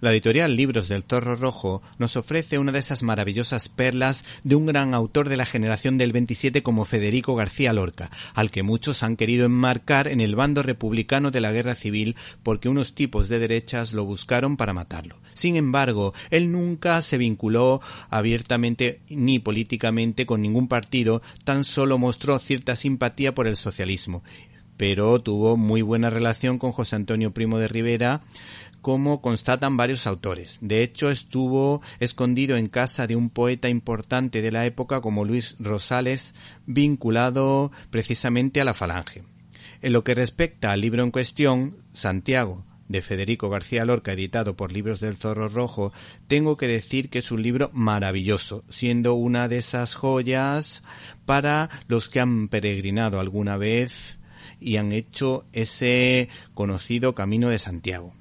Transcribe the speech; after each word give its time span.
La 0.00 0.12
editorial 0.12 0.54
Libros 0.54 0.86
del 0.86 1.02
Zorro 1.02 1.34
Rojo 1.34 1.82
nos 1.98 2.16
ofrece 2.16 2.60
una 2.60 2.70
de 2.70 2.78
esas 2.78 3.02
maravillosas 3.02 3.68
perlas 3.68 4.24
de 4.44 4.54
un 4.54 4.66
gran 4.66 4.94
autor 4.94 5.28
de 5.28 5.36
la 5.36 5.44
generación 5.44 5.98
del 5.98 6.12
27 6.12 6.62
como 6.62 6.84
Federico 6.84 7.34
García 7.34 7.72
Lorca, 7.72 8.08
al 8.34 8.52
que 8.52 8.62
muchos 8.62 9.02
han 9.02 9.16
querido 9.16 9.46
enmarcar 9.46 10.06
en 10.06 10.20
el 10.20 10.36
bando 10.36 10.62
republicano 10.62 11.32
de 11.32 11.40
la 11.40 11.50
guerra 11.50 11.74
civil 11.74 12.14
porque 12.44 12.68
unos 12.68 12.94
tipos 12.94 13.28
de 13.28 13.40
derechas 13.40 13.92
lo 13.92 14.04
buscaron 14.04 14.56
para 14.56 14.72
matarlo. 14.72 15.18
Sin 15.34 15.56
embargo, 15.56 16.14
él 16.30 16.52
nunca 16.52 17.02
se 17.02 17.18
vinculó 17.18 17.80
abiertamente 18.08 19.00
ni 19.08 19.40
políticamente 19.40 20.26
con 20.26 20.42
ningún 20.42 20.68
partido, 20.68 21.22
tan 21.42 21.64
solo 21.64 21.98
mostró 21.98 22.38
cierta 22.38 22.76
simpatía 22.76 23.34
por 23.34 23.48
el 23.48 23.56
socialismo 23.56 24.22
pero 24.78 25.18
tuvo 25.18 25.58
muy 25.58 25.82
buena 25.82 26.08
relación 26.08 26.58
con 26.58 26.72
José 26.72 26.96
Antonio 26.96 27.34
Primo 27.34 27.58
de 27.58 27.68
Rivera, 27.68 28.22
como 28.80 29.20
constatan 29.20 29.76
varios 29.76 30.06
autores. 30.06 30.56
De 30.62 30.82
hecho, 30.82 31.10
estuvo 31.10 31.82
escondido 31.98 32.56
en 32.56 32.68
casa 32.68 33.06
de 33.06 33.16
un 33.16 33.28
poeta 33.28 33.68
importante 33.68 34.40
de 34.40 34.52
la 34.52 34.64
época 34.64 35.02
como 35.02 35.24
Luis 35.24 35.56
Rosales, 35.58 36.32
vinculado 36.64 37.72
precisamente 37.90 38.60
a 38.60 38.64
la 38.64 38.72
Falange. 38.72 39.24
En 39.82 39.92
lo 39.92 40.04
que 40.04 40.14
respecta 40.14 40.72
al 40.72 40.80
libro 40.80 41.02
en 41.02 41.10
cuestión, 41.10 41.76
Santiago, 41.92 42.64
de 42.88 43.02
Federico 43.02 43.50
García 43.50 43.84
Lorca, 43.84 44.12
editado 44.12 44.56
por 44.56 44.72
Libros 44.72 45.00
del 45.00 45.16
Zorro 45.16 45.48
Rojo, 45.48 45.92
tengo 46.26 46.56
que 46.56 46.68
decir 46.68 47.10
que 47.10 47.18
es 47.18 47.30
un 47.30 47.42
libro 47.42 47.70
maravilloso, 47.74 48.64
siendo 48.68 49.14
una 49.14 49.48
de 49.48 49.58
esas 49.58 49.94
joyas 49.94 50.82
para 51.26 51.68
los 51.88 52.08
que 52.08 52.20
han 52.20 52.48
peregrinado 52.48 53.20
alguna 53.20 53.56
vez 53.56 54.18
y 54.60 54.76
han 54.76 54.92
hecho 54.92 55.44
ese 55.52 56.28
conocido 56.54 57.14
Camino 57.14 57.48
de 57.48 57.58
Santiago. 57.58 58.14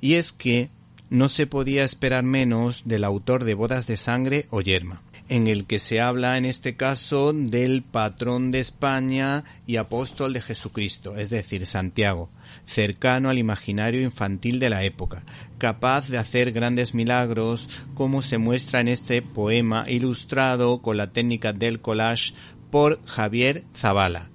Y 0.00 0.14
es 0.14 0.32
que 0.32 0.70
no 1.10 1.28
se 1.28 1.46
podía 1.46 1.84
esperar 1.84 2.24
menos 2.24 2.82
del 2.84 3.04
autor 3.04 3.44
de 3.44 3.54
Bodas 3.54 3.86
de 3.86 3.96
Sangre 3.96 4.46
o 4.50 4.60
Yerma, 4.60 5.02
en 5.28 5.46
el 5.46 5.64
que 5.66 5.78
se 5.78 6.00
habla 6.00 6.36
en 6.36 6.44
este 6.44 6.76
caso 6.76 7.32
del 7.32 7.82
patrón 7.82 8.50
de 8.50 8.60
España 8.60 9.44
y 9.66 9.76
apóstol 9.76 10.32
de 10.32 10.42
Jesucristo, 10.42 11.16
es 11.16 11.30
decir, 11.30 11.66
Santiago, 11.66 12.30
cercano 12.66 13.30
al 13.30 13.38
imaginario 13.38 14.02
infantil 14.02 14.58
de 14.58 14.70
la 14.70 14.84
época, 14.84 15.24
capaz 15.58 16.08
de 16.08 16.18
hacer 16.18 16.52
grandes 16.52 16.94
milagros 16.94 17.68
como 17.94 18.20
se 18.22 18.38
muestra 18.38 18.80
en 18.80 18.88
este 18.88 19.22
poema 19.22 19.84
ilustrado 19.88 20.82
con 20.82 20.96
la 20.96 21.12
técnica 21.12 21.52
del 21.52 21.80
collage 21.80 22.34
por 22.70 23.00
Javier 23.06 23.64
Zavala, 23.74 24.30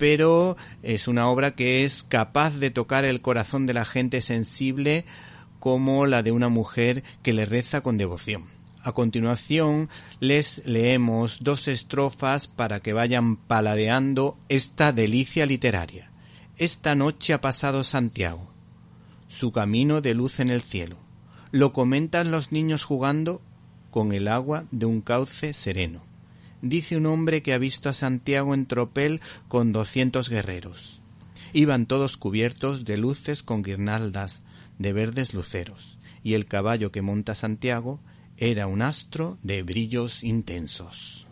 pero 0.00 0.56
es 0.82 1.08
una 1.08 1.28
obra 1.28 1.54
que 1.54 1.84
es 1.84 2.02
capaz 2.02 2.56
de 2.56 2.70
tocar 2.70 3.04
el 3.04 3.20
corazón 3.20 3.66
de 3.66 3.74
la 3.74 3.84
gente 3.84 4.22
sensible 4.22 5.04
como 5.58 6.06
la 6.06 6.22
de 6.22 6.32
una 6.32 6.48
mujer 6.48 7.04
que 7.22 7.34
le 7.34 7.44
reza 7.44 7.82
con 7.82 7.98
devoción. 7.98 8.46
A 8.82 8.92
continuación 8.92 9.90
les 10.18 10.62
leemos 10.64 11.44
dos 11.44 11.68
estrofas 11.68 12.46
para 12.48 12.80
que 12.80 12.94
vayan 12.94 13.36
paladeando 13.36 14.38
esta 14.48 14.92
delicia 14.92 15.44
literaria. 15.44 16.10
Esta 16.56 16.94
noche 16.94 17.34
ha 17.34 17.42
pasado 17.42 17.84
Santiago, 17.84 18.50
su 19.28 19.52
camino 19.52 20.00
de 20.00 20.14
luz 20.14 20.40
en 20.40 20.48
el 20.48 20.62
cielo. 20.62 20.96
Lo 21.50 21.74
comentan 21.74 22.30
los 22.30 22.52
niños 22.52 22.84
jugando 22.84 23.42
con 23.90 24.12
el 24.12 24.28
agua 24.28 24.64
de 24.70 24.86
un 24.86 25.02
cauce 25.02 25.52
sereno 25.52 26.09
dice 26.62 26.96
un 26.96 27.06
hombre 27.06 27.42
que 27.42 27.52
ha 27.52 27.58
visto 27.58 27.88
a 27.88 27.94
Santiago 27.94 28.54
en 28.54 28.66
tropel 28.66 29.20
con 29.48 29.72
doscientos 29.72 30.28
guerreros. 30.28 31.02
Iban 31.52 31.86
todos 31.86 32.16
cubiertos 32.16 32.84
de 32.84 32.96
luces 32.96 33.42
con 33.42 33.62
guirnaldas 33.62 34.42
de 34.78 34.92
verdes 34.92 35.34
luceros, 35.34 35.98
y 36.22 36.34
el 36.34 36.46
caballo 36.46 36.92
que 36.92 37.02
monta 37.02 37.34
Santiago 37.34 38.00
era 38.36 38.66
un 38.66 38.82
astro 38.82 39.38
de 39.42 39.62
brillos 39.62 40.24
intensos. 40.24 41.29